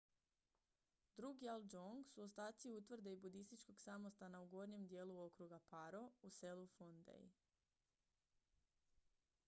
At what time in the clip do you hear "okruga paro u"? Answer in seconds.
5.25-6.29